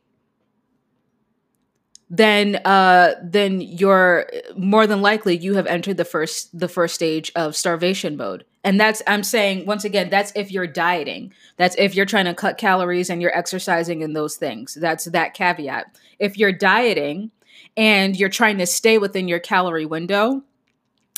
then 2.10 2.56
uh 2.64 3.14
then 3.22 3.60
you're 3.60 4.28
more 4.56 4.86
than 4.86 5.00
likely 5.00 5.36
you 5.36 5.54
have 5.54 5.66
entered 5.66 5.96
the 5.96 6.04
first 6.04 6.58
the 6.58 6.68
first 6.68 6.94
stage 6.94 7.30
of 7.36 7.56
starvation 7.56 8.16
mode. 8.16 8.44
And 8.64 8.78
that's 8.78 9.00
i'm 9.06 9.22
saying 9.22 9.64
once 9.64 9.84
again 9.84 10.10
that's 10.10 10.32
if 10.34 10.50
you're 10.50 10.66
dieting. 10.66 11.32
That's 11.56 11.76
if 11.78 11.94
you're 11.94 12.06
trying 12.06 12.24
to 12.24 12.34
cut 12.34 12.58
calories 12.58 13.10
and 13.10 13.22
you're 13.22 13.36
exercising 13.36 14.02
and 14.02 14.14
those 14.14 14.36
things. 14.36 14.74
That's 14.74 15.04
that 15.06 15.34
caveat. 15.34 15.96
If 16.18 16.36
you're 16.36 16.52
dieting 16.52 17.30
and 17.76 18.18
you're 18.18 18.28
trying 18.28 18.58
to 18.58 18.66
stay 18.66 18.98
within 18.98 19.28
your 19.28 19.38
calorie 19.38 19.86
window 19.86 20.42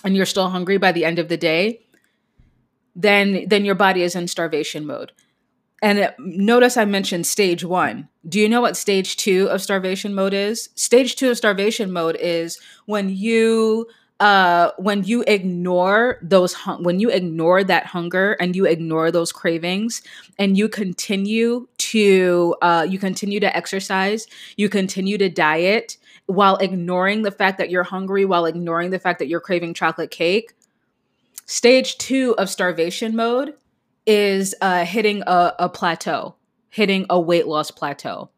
and 0.04 0.14
you're 0.14 0.26
still 0.26 0.50
hungry 0.50 0.76
by 0.76 0.92
the 0.92 1.04
end 1.04 1.18
of 1.18 1.28
the 1.28 1.36
day 1.36 1.80
then 2.94 3.46
then 3.48 3.64
your 3.64 3.74
body 3.74 4.02
is 4.02 4.14
in 4.14 4.28
starvation 4.28 4.86
mode 4.86 5.12
and 5.82 6.14
notice 6.18 6.76
I 6.76 6.84
mentioned 6.84 7.26
stage 7.26 7.64
one. 7.64 8.08
Do 8.28 8.38
you 8.38 8.48
know 8.48 8.60
what 8.60 8.76
stage 8.76 9.16
two 9.16 9.48
of 9.50 9.60
starvation 9.60 10.14
mode 10.14 10.32
is? 10.32 10.70
Stage 10.76 11.16
two 11.16 11.30
of 11.30 11.36
starvation 11.36 11.92
mode 11.92 12.16
is 12.20 12.60
when 12.86 13.10
you 13.10 13.88
uh 14.20 14.70
when 14.78 15.02
you 15.02 15.24
ignore 15.26 16.18
those 16.22 16.52
hun- 16.52 16.84
when 16.84 17.00
you 17.00 17.10
ignore 17.10 17.64
that 17.64 17.86
hunger 17.86 18.34
and 18.34 18.54
you 18.54 18.64
ignore 18.64 19.10
those 19.10 19.32
cravings 19.32 20.00
and 20.38 20.56
you 20.56 20.68
continue 20.68 21.66
to 21.78 22.54
uh 22.62 22.86
you 22.88 23.00
continue 23.00 23.40
to 23.40 23.56
exercise 23.56 24.28
you 24.56 24.68
continue 24.68 25.18
to 25.18 25.28
diet 25.28 25.96
while 26.26 26.56
ignoring 26.58 27.22
the 27.22 27.32
fact 27.32 27.58
that 27.58 27.70
you're 27.70 27.82
hungry 27.82 28.24
while 28.24 28.44
ignoring 28.44 28.90
the 28.90 28.98
fact 28.98 29.18
that 29.18 29.26
you're 29.26 29.40
craving 29.40 29.74
chocolate 29.74 30.12
cake 30.12 30.52
stage 31.46 31.98
2 31.98 32.36
of 32.38 32.48
starvation 32.48 33.16
mode 33.16 33.54
is 34.06 34.54
uh, 34.60 34.84
hitting 34.84 35.22
a, 35.26 35.54
a 35.58 35.68
plateau, 35.68 36.36
hitting 36.68 37.06
a 37.08 37.20
weight 37.20 37.46
loss 37.46 37.70
plateau 37.70 38.30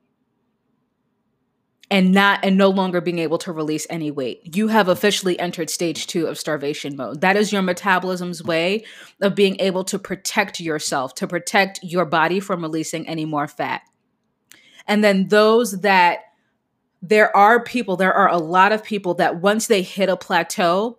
and 1.91 2.13
not 2.13 2.41
and 2.43 2.57
no 2.57 2.71
longer 2.71 3.01
being 3.01 3.19
able 3.19 3.39
to 3.39 3.53
release 3.53 3.87
any 3.91 4.11
weight. 4.11 4.57
You 4.57 4.69
have 4.69 4.89
officially 4.89 5.39
entered 5.39 5.71
stage 5.71 6.07
2 6.07 6.27
of 6.27 6.39
starvation 6.39 6.97
mode. 6.97 7.21
That 7.21 7.37
is 7.37 7.53
your 7.53 7.63
metabolism's 7.63 8.43
way 8.43 8.85
of 9.21 9.35
being 9.35 9.61
able 9.61 9.85
to 9.85 9.99
protect 9.99 10.61
yourself, 10.61 11.15
to 11.17 11.27
protect 11.27 11.81
your 11.83 12.05
body 12.05 12.41
from 12.41 12.63
releasing 12.63 13.07
any 13.07 13.25
more 13.25 13.47
fat. 13.47 13.83
And 14.89 15.05
then 15.05 15.29
those 15.29 15.81
that 15.83 16.21
there 17.03 17.35
are 17.37 17.63
people, 17.63 17.97
there 17.97 18.15
are 18.15 18.31
a 18.31 18.39
lot 18.39 18.73
of 18.73 18.83
people 18.83 19.15
that 19.15 19.41
once 19.41 19.67
they 19.67 19.83
hit 19.83 20.09
a 20.09 20.17
plateau, 20.17 20.99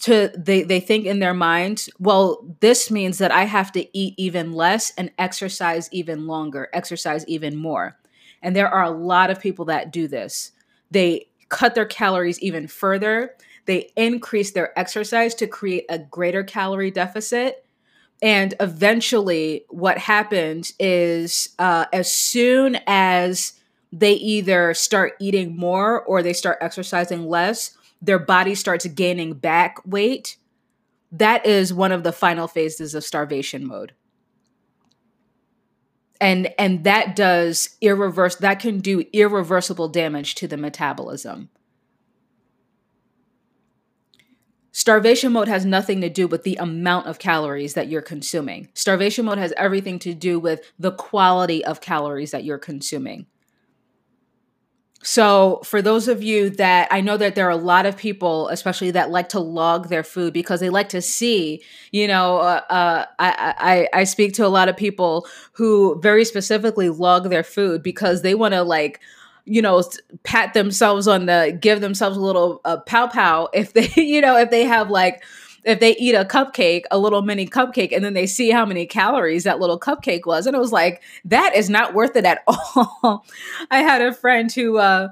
to 0.00 0.32
they 0.36 0.62
they 0.62 0.80
think 0.80 1.04
in 1.04 1.18
their 1.18 1.34
mind 1.34 1.86
well 1.98 2.42
this 2.60 2.90
means 2.90 3.18
that 3.18 3.30
i 3.30 3.44
have 3.44 3.70
to 3.70 3.86
eat 3.96 4.14
even 4.16 4.52
less 4.52 4.92
and 4.96 5.10
exercise 5.18 5.88
even 5.92 6.26
longer 6.26 6.68
exercise 6.72 7.26
even 7.28 7.56
more. 7.56 7.98
And 8.42 8.54
there 8.54 8.68
are 8.68 8.84
a 8.84 8.90
lot 8.90 9.30
of 9.30 9.40
people 9.40 9.66
that 9.66 9.92
do 9.92 10.08
this. 10.08 10.52
They 10.90 11.26
cut 11.48 11.74
their 11.74 11.86
calories 11.86 12.40
even 12.40 12.68
further. 12.68 13.34
They 13.66 13.90
increase 13.96 14.52
their 14.52 14.78
exercise 14.78 15.34
to 15.36 15.46
create 15.46 15.86
a 15.88 15.98
greater 15.98 16.44
calorie 16.44 16.90
deficit. 16.90 17.64
And 18.22 18.54
eventually 18.60 19.64
what 19.68 19.98
happens 19.98 20.72
is 20.78 21.50
uh, 21.58 21.86
as 21.92 22.12
soon 22.12 22.78
as 22.86 23.54
they 23.92 24.14
either 24.14 24.74
start 24.74 25.14
eating 25.18 25.56
more 25.56 26.02
or 26.02 26.22
they 26.22 26.32
start 26.32 26.58
exercising 26.60 27.26
less 27.26 27.76
their 28.00 28.18
body 28.18 28.54
starts 28.54 28.86
gaining 28.86 29.34
back 29.34 29.78
weight, 29.84 30.36
that 31.12 31.46
is 31.46 31.72
one 31.72 31.92
of 31.92 32.02
the 32.02 32.12
final 32.12 32.46
phases 32.46 32.94
of 32.94 33.04
starvation 33.04 33.66
mode. 33.66 33.92
And 36.20 36.52
and 36.58 36.84
that 36.84 37.14
does 37.14 37.76
irreverse 37.80 38.36
that 38.36 38.60
can 38.60 38.80
do 38.80 39.04
irreversible 39.12 39.88
damage 39.88 40.34
to 40.36 40.48
the 40.48 40.56
metabolism. 40.56 41.48
Starvation 44.72 45.32
mode 45.32 45.48
has 45.48 45.64
nothing 45.64 46.00
to 46.00 46.08
do 46.08 46.28
with 46.28 46.44
the 46.44 46.56
amount 46.56 47.06
of 47.06 47.18
calories 47.18 47.74
that 47.74 47.88
you're 47.88 48.02
consuming. 48.02 48.68
Starvation 48.74 49.24
mode 49.24 49.38
has 49.38 49.52
everything 49.56 49.98
to 49.98 50.14
do 50.14 50.38
with 50.38 50.60
the 50.78 50.92
quality 50.92 51.64
of 51.64 51.80
calories 51.80 52.30
that 52.30 52.44
you're 52.44 52.58
consuming. 52.58 53.26
So, 55.10 55.62
for 55.64 55.80
those 55.80 56.06
of 56.06 56.22
you 56.22 56.50
that 56.50 56.86
I 56.90 57.00
know 57.00 57.16
that 57.16 57.34
there 57.34 57.46
are 57.46 57.50
a 57.50 57.56
lot 57.56 57.86
of 57.86 57.96
people, 57.96 58.48
especially 58.48 58.90
that 58.90 59.08
like 59.10 59.30
to 59.30 59.40
log 59.40 59.88
their 59.88 60.04
food 60.04 60.34
because 60.34 60.60
they 60.60 60.68
like 60.68 60.90
to 60.90 61.00
see, 61.00 61.62
you 61.92 62.06
know, 62.06 62.36
uh, 62.36 62.60
uh, 62.68 63.06
I, 63.18 63.88
I 63.94 64.00
I 64.00 64.04
speak 64.04 64.34
to 64.34 64.44
a 64.44 64.48
lot 64.48 64.68
of 64.68 64.76
people 64.76 65.26
who 65.52 65.98
very 66.02 66.26
specifically 66.26 66.90
log 66.90 67.30
their 67.30 67.42
food 67.42 67.82
because 67.82 68.20
they 68.20 68.34
want 68.34 68.52
to 68.52 68.62
like 68.62 69.00
you 69.46 69.62
know 69.62 69.82
pat 70.24 70.52
themselves 70.52 71.08
on 71.08 71.24
the 71.24 71.56
give 71.58 71.80
themselves 71.80 72.18
a 72.18 72.20
little 72.20 72.60
uh, 72.66 72.76
pow 72.80 73.06
pow 73.06 73.48
if 73.54 73.72
they 73.72 73.88
you 73.96 74.20
know 74.20 74.36
if 74.36 74.50
they 74.50 74.64
have 74.64 74.90
like 74.90 75.24
if 75.68 75.80
they 75.80 75.94
eat 75.96 76.14
a 76.14 76.24
cupcake, 76.24 76.84
a 76.90 76.98
little 76.98 77.22
mini 77.22 77.46
cupcake, 77.46 77.94
and 77.94 78.04
then 78.04 78.14
they 78.14 78.26
see 78.26 78.50
how 78.50 78.64
many 78.64 78.86
calories 78.86 79.44
that 79.44 79.60
little 79.60 79.78
cupcake 79.78 80.26
was. 80.26 80.46
And 80.46 80.56
it 80.56 80.58
was 80.58 80.72
like, 80.72 81.02
that 81.26 81.54
is 81.54 81.68
not 81.68 81.94
worth 81.94 82.16
it 82.16 82.24
at 82.24 82.42
all. 82.46 83.26
I 83.70 83.78
had 83.78 84.00
a 84.00 84.14
friend 84.14 84.50
who, 84.50 84.78
uh, 84.78 85.08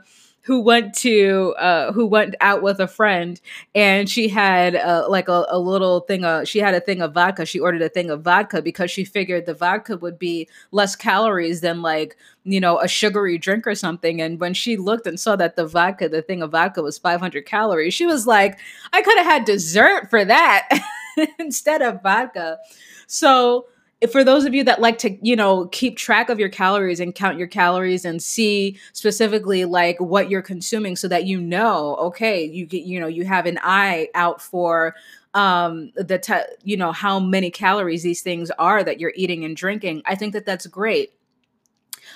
who 0.46 0.60
went 0.60 0.94
to 0.94 1.54
uh, 1.58 1.92
who 1.92 2.06
went 2.06 2.36
out 2.40 2.62
with 2.62 2.78
a 2.80 2.86
friend 2.86 3.40
and 3.74 4.08
she 4.08 4.28
had 4.28 4.76
uh, 4.76 5.06
like 5.08 5.28
a, 5.28 5.44
a, 5.50 5.58
little 5.58 6.00
thing 6.00 6.24
of 6.24 6.46
she 6.46 6.60
had 6.60 6.74
a 6.74 6.80
thing 6.80 7.02
of 7.02 7.12
vodka. 7.12 7.44
She 7.44 7.58
ordered 7.58 7.82
a 7.82 7.88
thing 7.88 8.10
of 8.10 8.22
vodka 8.22 8.62
because 8.62 8.90
she 8.90 9.04
figured 9.04 9.46
the 9.46 9.54
vodka 9.54 9.96
would 9.96 10.18
be 10.18 10.48
less 10.70 10.94
calories 10.94 11.60
than 11.60 11.82
like 11.82 12.16
you 12.44 12.60
know 12.60 12.80
a 12.80 12.86
sugary 12.86 13.38
drink 13.38 13.66
or 13.66 13.74
something. 13.74 14.20
And 14.20 14.40
when 14.40 14.54
she 14.54 14.76
looked 14.76 15.06
and 15.06 15.18
saw 15.18 15.34
that 15.36 15.56
the 15.56 15.66
vodka 15.66 16.08
the 16.08 16.22
thing 16.22 16.42
of 16.42 16.52
vodka 16.52 16.80
was 16.80 16.96
500 16.96 17.44
calories 17.44 17.94
she 17.94 18.06
was 18.06 18.26
like 18.26 18.58
i 18.92 19.02
could 19.02 19.16
have 19.18 19.26
had 19.26 19.44
dessert 19.44 20.08
for 20.10 20.24
that 20.24 20.68
instead 21.38 21.82
of 21.82 22.02
vodka. 22.02 22.58
So 23.06 23.66
for 24.10 24.22
those 24.22 24.44
of 24.44 24.52
you 24.52 24.62
that 24.64 24.80
like 24.80 24.98
to 24.98 25.16
you 25.26 25.34
know 25.34 25.66
keep 25.68 25.96
track 25.96 26.28
of 26.28 26.38
your 26.38 26.48
calories 26.48 27.00
and 27.00 27.14
count 27.14 27.38
your 27.38 27.46
calories 27.46 28.04
and 28.04 28.22
see 28.22 28.78
specifically 28.92 29.64
like 29.64 29.98
what 30.00 30.30
you're 30.30 30.42
consuming 30.42 30.96
so 30.96 31.08
that 31.08 31.24
you 31.24 31.40
know 31.40 31.96
okay 31.96 32.44
you 32.44 32.66
get 32.66 32.82
you 32.82 33.00
know 33.00 33.06
you 33.06 33.24
have 33.24 33.46
an 33.46 33.58
eye 33.62 34.08
out 34.14 34.40
for 34.42 34.94
um 35.32 35.90
the 35.96 36.18
te- 36.18 36.54
you 36.62 36.76
know 36.76 36.92
how 36.92 37.18
many 37.18 37.50
calories 37.50 38.02
these 38.02 38.20
things 38.20 38.50
are 38.58 38.84
that 38.84 39.00
you're 39.00 39.14
eating 39.16 39.44
and 39.44 39.56
drinking 39.56 40.02
i 40.04 40.14
think 40.14 40.34
that 40.34 40.44
that's 40.44 40.66
great 40.66 41.12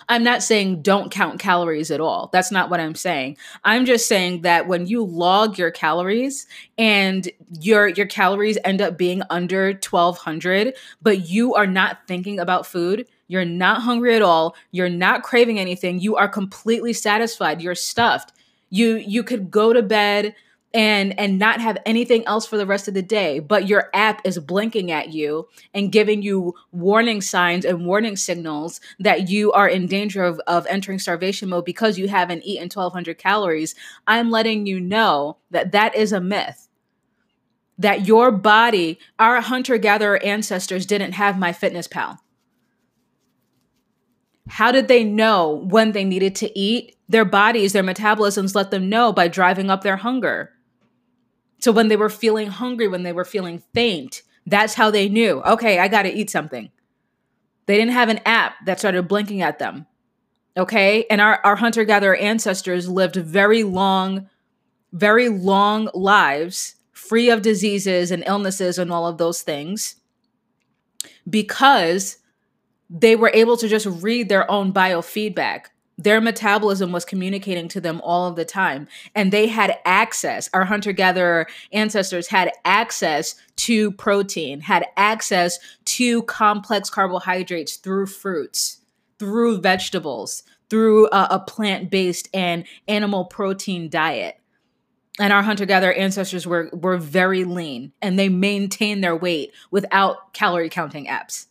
I'm 0.08 0.24
not 0.24 0.42
saying 0.42 0.82
don't 0.82 1.10
count 1.10 1.38
calories 1.38 1.90
at 1.90 2.00
all. 2.00 2.30
That's 2.32 2.50
not 2.50 2.70
what 2.70 2.80
I'm 2.80 2.94
saying. 2.94 3.36
I'm 3.64 3.84
just 3.84 4.06
saying 4.06 4.42
that 4.42 4.66
when 4.66 4.86
you 4.86 5.04
log 5.04 5.58
your 5.58 5.70
calories 5.70 6.46
and 6.78 7.28
your 7.60 7.88
your 7.88 8.06
calories 8.06 8.58
end 8.64 8.80
up 8.80 8.96
being 8.96 9.22
under 9.30 9.72
1200, 9.72 10.74
but 11.02 11.28
you 11.28 11.54
are 11.54 11.66
not 11.66 11.98
thinking 12.06 12.40
about 12.40 12.66
food, 12.66 13.06
you're 13.28 13.44
not 13.44 13.82
hungry 13.82 14.14
at 14.16 14.22
all, 14.22 14.56
you're 14.72 14.88
not 14.88 15.22
craving 15.22 15.58
anything, 15.58 16.00
you 16.00 16.16
are 16.16 16.28
completely 16.28 16.92
satisfied, 16.92 17.60
you're 17.62 17.74
stuffed. 17.74 18.32
You 18.70 18.96
you 18.96 19.22
could 19.22 19.50
go 19.50 19.72
to 19.72 19.82
bed 19.82 20.34
and 20.72 21.18
and 21.18 21.38
not 21.38 21.60
have 21.60 21.78
anything 21.84 22.24
else 22.26 22.46
for 22.46 22.56
the 22.56 22.66
rest 22.66 22.86
of 22.86 22.94
the 22.94 23.02
day 23.02 23.38
but 23.40 23.66
your 23.66 23.90
app 23.92 24.20
is 24.24 24.38
blinking 24.38 24.90
at 24.90 25.12
you 25.12 25.48
and 25.74 25.90
giving 25.90 26.22
you 26.22 26.54
warning 26.70 27.20
signs 27.20 27.64
and 27.64 27.84
warning 27.84 28.16
signals 28.16 28.80
that 29.00 29.28
you 29.28 29.50
are 29.52 29.68
in 29.68 29.86
danger 29.86 30.22
of, 30.22 30.40
of 30.46 30.66
entering 30.68 30.98
starvation 30.98 31.48
mode 31.48 31.64
because 31.64 31.98
you 31.98 32.06
haven't 32.06 32.44
eaten 32.44 32.64
1200 32.64 33.18
calories 33.18 33.74
i'm 34.06 34.30
letting 34.30 34.64
you 34.66 34.78
know 34.78 35.36
that 35.50 35.72
that 35.72 35.94
is 35.94 36.12
a 36.12 36.20
myth. 36.20 36.68
That 37.78 38.06
your 38.06 38.30
body 38.30 38.98
our 39.18 39.40
hunter 39.40 39.78
gatherer 39.78 40.22
ancestors 40.22 40.84
didn't 40.86 41.12
have 41.12 41.36
MyFitnessPal. 41.36 42.18
How 44.48 44.72
did 44.72 44.88
they 44.88 45.04
know 45.04 45.64
when 45.64 45.92
they 45.92 46.04
needed 46.04 46.34
to 46.36 46.58
eat? 46.58 46.96
Their 47.08 47.24
bodies 47.24 47.72
their 47.72 47.82
metabolisms 47.82 48.54
let 48.54 48.70
them 48.70 48.88
know 48.88 49.12
by 49.12 49.28
driving 49.28 49.70
up 49.70 49.82
their 49.82 49.96
hunger 49.96 50.52
so 51.60 51.72
when 51.72 51.88
they 51.88 51.96
were 51.96 52.08
feeling 52.08 52.48
hungry, 52.48 52.88
when 52.88 53.02
they 53.02 53.12
were 53.12 53.24
feeling 53.24 53.62
faint, 53.74 54.22
that's 54.46 54.74
how 54.74 54.90
they 54.90 55.08
knew, 55.08 55.42
okay, 55.42 55.78
I 55.78 55.88
got 55.88 56.02
to 56.02 56.12
eat 56.12 56.30
something. 56.30 56.70
They 57.66 57.76
didn't 57.76 57.92
have 57.92 58.08
an 58.08 58.20
app 58.26 58.54
that 58.66 58.78
started 58.78 59.06
blinking 59.06 59.42
at 59.42 59.58
them. 59.58 59.86
Okay. 60.56 61.06
And 61.08 61.20
our, 61.20 61.40
our 61.44 61.56
hunter 61.56 61.84
gatherer 61.84 62.16
ancestors 62.16 62.88
lived 62.88 63.14
very 63.14 63.62
long, 63.62 64.28
very 64.92 65.28
long 65.28 65.88
lives, 65.94 66.74
free 66.92 67.30
of 67.30 67.42
diseases 67.42 68.10
and 68.10 68.24
illnesses 68.26 68.78
and 68.78 68.90
all 68.90 69.06
of 69.06 69.18
those 69.18 69.42
things 69.42 69.96
because 71.28 72.18
they 72.88 73.14
were 73.14 73.30
able 73.32 73.56
to 73.56 73.68
just 73.68 73.86
read 73.86 74.28
their 74.28 74.50
own 74.50 74.72
biofeedback 74.72 75.66
their 76.02 76.20
metabolism 76.20 76.92
was 76.92 77.04
communicating 77.04 77.68
to 77.68 77.80
them 77.80 78.00
all 78.02 78.26
of 78.26 78.36
the 78.36 78.44
time. 78.44 78.88
And 79.14 79.32
they 79.32 79.46
had 79.46 79.76
access 79.84 80.48
our 80.54 80.64
hunter 80.64 80.92
gatherer 80.92 81.46
ancestors 81.72 82.28
had 82.28 82.50
access 82.64 83.34
to 83.56 83.92
protein 83.92 84.60
had 84.60 84.86
access 84.96 85.58
to 85.84 86.22
complex 86.22 86.88
carbohydrates 86.88 87.76
through 87.76 88.06
fruits 88.06 88.78
through 89.18 89.60
vegetables 89.60 90.42
through 90.70 91.06
a, 91.08 91.28
a 91.32 91.40
plant-based 91.40 92.28
and 92.32 92.64
animal 92.86 93.24
protein 93.24 93.90
diet. 93.90 94.36
And 95.18 95.32
our 95.32 95.42
hunter 95.42 95.66
gatherer 95.66 95.92
ancestors 95.92 96.46
were 96.46 96.70
were 96.72 96.96
very 96.96 97.44
lean 97.44 97.92
and 98.00 98.18
they 98.18 98.28
maintained 98.28 99.04
their 99.04 99.16
weight 99.16 99.52
without 99.70 100.32
calorie 100.32 100.70
counting 100.70 101.06
apps. 101.06 101.46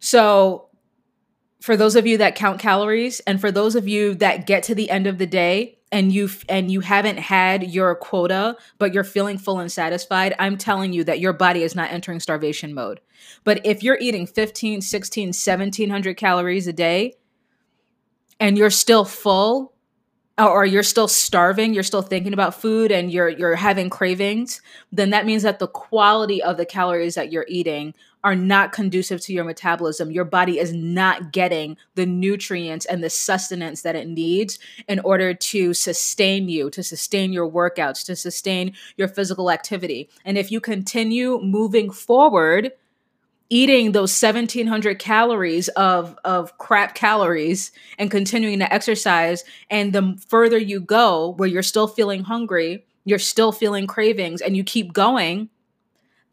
So 0.00 0.67
for 1.60 1.76
those 1.76 1.96
of 1.96 2.06
you 2.06 2.18
that 2.18 2.34
count 2.34 2.60
calories 2.60 3.20
and 3.20 3.40
for 3.40 3.50
those 3.50 3.74
of 3.74 3.88
you 3.88 4.14
that 4.14 4.46
get 4.46 4.62
to 4.64 4.74
the 4.74 4.90
end 4.90 5.06
of 5.06 5.18
the 5.18 5.26
day 5.26 5.78
and 5.90 6.12
you 6.12 6.28
and 6.48 6.70
you 6.70 6.80
haven't 6.80 7.18
had 7.18 7.62
your 7.62 7.94
quota 7.94 8.56
but 8.78 8.92
you're 8.92 9.04
feeling 9.04 9.38
full 9.38 9.58
and 9.58 9.72
satisfied 9.72 10.34
i'm 10.38 10.58
telling 10.58 10.92
you 10.92 11.02
that 11.02 11.20
your 11.20 11.32
body 11.32 11.62
is 11.62 11.74
not 11.74 11.90
entering 11.90 12.20
starvation 12.20 12.74
mode. 12.74 13.00
But 13.44 13.64
if 13.64 13.82
you're 13.82 13.98
eating 14.00 14.26
15 14.26 14.80
16 14.80 15.28
1700 15.28 16.16
calories 16.16 16.66
a 16.66 16.72
day 16.72 17.14
and 18.40 18.56
you're 18.56 18.70
still 18.70 19.04
full 19.04 19.72
Oh, 20.40 20.48
or 20.48 20.64
you're 20.64 20.84
still 20.84 21.08
starving 21.08 21.74
you're 21.74 21.82
still 21.82 22.02
thinking 22.02 22.32
about 22.32 22.54
food 22.54 22.92
and 22.92 23.10
you're 23.10 23.28
you're 23.28 23.56
having 23.56 23.90
cravings 23.90 24.60
then 24.92 25.10
that 25.10 25.26
means 25.26 25.42
that 25.42 25.58
the 25.58 25.66
quality 25.66 26.40
of 26.40 26.56
the 26.56 26.64
calories 26.64 27.16
that 27.16 27.32
you're 27.32 27.46
eating 27.48 27.92
are 28.24 28.34
not 28.34 28.72
conducive 28.72 29.20
to 29.20 29.32
your 29.32 29.44
metabolism. 29.44 30.10
Your 30.10 30.24
body 30.24 30.58
is 30.58 30.72
not 30.72 31.32
getting 31.32 31.76
the 31.94 32.06
nutrients 32.06 32.84
and 32.86 33.02
the 33.02 33.10
sustenance 33.10 33.82
that 33.82 33.96
it 33.96 34.08
needs 34.08 34.58
in 34.88 34.98
order 35.00 35.34
to 35.34 35.72
sustain 35.72 36.48
you, 36.48 36.70
to 36.70 36.82
sustain 36.82 37.32
your 37.32 37.48
workouts, 37.48 38.04
to 38.06 38.16
sustain 38.16 38.74
your 38.96 39.08
physical 39.08 39.50
activity. 39.50 40.08
And 40.24 40.36
if 40.36 40.50
you 40.50 40.60
continue 40.60 41.40
moving 41.40 41.90
forward, 41.90 42.72
eating 43.50 43.92
those 43.92 44.20
1700 44.20 44.98
calories 44.98 45.68
of 45.68 46.18
of 46.24 46.56
crap 46.58 46.94
calories 46.94 47.72
and 47.98 48.10
continuing 48.10 48.58
to 48.58 48.72
exercise 48.72 49.44
and 49.70 49.92
the 49.92 50.20
further 50.28 50.58
you 50.58 50.80
go 50.80 51.34
where 51.38 51.48
you're 51.48 51.62
still 51.62 51.86
feeling 51.86 52.24
hungry 52.24 52.84
you're 53.04 53.18
still 53.18 53.52
feeling 53.52 53.86
cravings 53.86 54.42
and 54.42 54.56
you 54.56 54.62
keep 54.62 54.92
going 54.92 55.48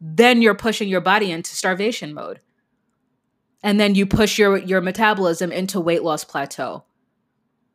then 0.00 0.42
you're 0.42 0.54
pushing 0.54 0.88
your 0.88 1.00
body 1.00 1.30
into 1.30 1.54
starvation 1.54 2.12
mode. 2.14 2.40
And 3.62 3.80
then 3.80 3.94
you 3.94 4.06
push 4.06 4.38
your 4.38 4.58
your 4.58 4.80
metabolism 4.80 5.50
into 5.50 5.80
weight 5.80 6.02
loss 6.02 6.24
plateau. 6.24 6.84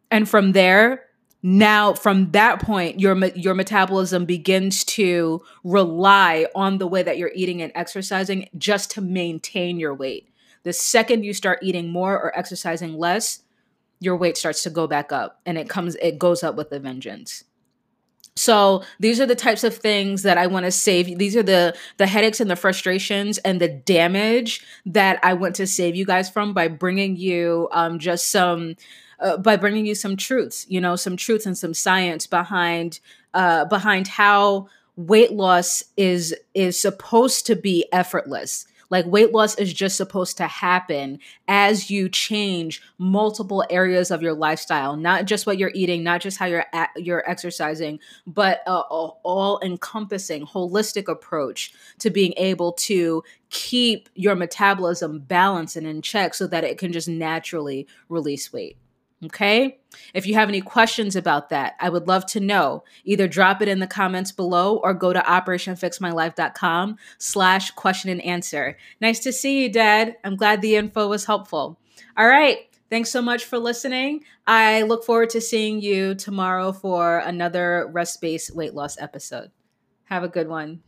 And 0.10 0.30
from 0.30 0.52
there, 0.52 1.06
now 1.44 1.94
from 1.94 2.32
that 2.32 2.62
point 2.62 3.00
your 3.00 3.18
your 3.30 3.56
metabolism 3.56 4.26
begins 4.26 4.84
to 4.84 5.42
rely 5.64 6.46
on 6.56 6.78
the 6.78 6.88
way 6.88 7.02
that 7.02 7.18
you're 7.18 7.32
eating 7.34 7.62
and 7.62 7.72
exercising 7.76 8.48
just 8.58 8.92
to 8.92 9.02
maintain 9.02 9.80
your 9.80 9.94
weight. 9.94 10.28
The 10.64 10.74
second 10.74 11.24
you 11.24 11.34
start 11.34 11.60
eating 11.64 11.90
more 11.90 12.14
or 12.14 12.38
exercising 12.38 12.98
less, 12.98 13.42
your 14.00 14.16
weight 14.16 14.38
starts 14.38 14.64
to 14.64 14.70
go 14.70 14.86
back 14.88 15.12
up 15.12 15.42
and 15.46 15.58
it 15.58 15.70
comes 15.70 15.96
it 15.96 16.20
goes 16.20 16.44
up 16.44 16.56
with 16.56 16.72
a 16.72 16.80
vengeance. 16.80 17.44
So 18.36 18.84
these 19.00 19.20
are 19.20 19.26
the 19.26 19.36
types 19.36 19.64
of 19.64 19.76
things 19.76 20.24
that 20.24 20.38
I 20.38 20.48
want 20.48 20.66
to 20.66 20.72
save. 20.72 21.18
These 21.18 21.36
are 21.36 21.44
the 21.44 21.76
the 21.98 22.08
headaches 22.08 22.40
and 22.40 22.50
the 22.50 22.56
frustrations 22.56 23.38
and 23.40 23.60
the 23.60 23.68
damage 23.68 24.66
that 24.86 25.20
I 25.24 25.34
want 25.34 25.56
to 25.56 25.68
save 25.68 25.96
you 25.96 26.06
guys 26.06 26.30
from 26.30 26.54
by 26.54 26.68
bringing 26.68 27.18
you 27.18 27.68
um, 27.72 28.00
just 28.00 28.30
some 28.30 28.76
uh, 29.22 29.38
by 29.38 29.56
bringing 29.56 29.86
you 29.86 29.96
some 29.96 30.18
truths. 30.18 30.66
You 30.70 30.82
know, 30.82 30.96
some 30.96 31.16
truths 31.16 31.46
and 31.46 31.58
some 31.58 31.74
science 31.74 32.28
behind 32.28 33.00
uh, 33.34 33.66
behind 33.66 34.08
how 34.08 34.68
weight 34.96 35.32
loss 35.32 35.84
is 35.96 36.36
is 36.54 36.80
supposed 36.82 37.46
to 37.48 37.56
be 37.56 37.86
effortless 37.92 38.66
like 38.92 39.06
weight 39.06 39.32
loss 39.32 39.56
is 39.56 39.74
just 39.74 39.96
supposed 39.96 40.38
to 40.38 40.46
happen 40.46 41.20
as 41.48 41.90
you 41.90 42.10
change 42.10 42.82
multiple 42.98 43.64
areas 43.70 44.12
of 44.12 44.22
your 44.22 44.34
lifestyle, 44.34 44.98
not 44.98 45.26
just 45.26 45.48
what 45.48 45.58
you're 45.58 45.72
eating, 45.74 46.04
not 46.04 46.20
just 46.20 46.38
how 46.38 46.46
you're 46.46 46.66
at, 46.74 46.90
you're 46.98 47.28
exercising, 47.28 48.00
but 48.28 48.62
a, 48.68 48.72
a 48.72 49.08
all 49.24 49.60
encompassing 49.64 50.46
holistic 50.46 51.08
approach 51.08 51.74
to 52.00 52.10
being 52.10 52.34
able 52.36 52.74
to 52.74 53.24
keep 53.50 54.10
your 54.14 54.36
metabolism 54.36 55.20
balanced 55.20 55.78
and 55.78 55.88
in 55.88 56.02
check 56.02 56.34
so 56.34 56.46
that 56.46 56.66
it 56.66 56.78
can 56.78 56.92
just 56.92 57.08
naturally 57.08 57.88
release 58.10 58.52
weight. 58.52 58.78
Okay. 59.26 59.80
If 60.14 60.26
you 60.26 60.34
have 60.34 60.50
any 60.50 60.62
questions 60.62 61.16
about 61.16 61.50
that, 61.50 61.76
I 61.80 61.90
would 61.90 62.08
love 62.08 62.26
to 62.28 62.40
know. 62.40 62.84
Either 63.04 63.28
drop 63.28 63.62
it 63.62 63.68
in 63.68 63.80
the 63.80 63.88
comments 63.88 64.32
below 64.32 64.78
or 64.78 64.94
go 64.94 65.14
to 65.14 65.20
operationfixmylife.com 65.20 66.98
slash 67.20 67.72
question 67.72 68.10
and 68.10 68.22
answer. 68.22 68.78
Nice 69.00 69.20
to 69.20 69.32
see 69.32 69.62
you, 69.62 69.70
Dad. 69.70 70.16
I'm 70.24 70.36
glad 70.36 70.62
the 70.62 70.76
info 70.76 71.08
was 71.08 71.26
helpful. 71.26 71.80
All 72.18 72.28
right. 72.28 72.58
Thanks 72.90 73.12
so 73.12 73.22
much 73.22 73.46
for 73.46 73.58
listening. 73.58 74.26
I 74.48 74.82
look 74.82 75.06
forward 75.06 75.30
to 75.32 75.40
seeing 75.40 75.82
you 75.82 76.16
tomorrow 76.16 76.74
for 76.74 77.20
another 77.20 77.90
rest 77.92 78.20
based 78.20 78.54
weight 78.56 78.74
loss 78.74 79.00
episode. 79.00 79.52
Have 80.06 80.24
a 80.24 80.28
good 80.28 80.50
one. 80.50 80.82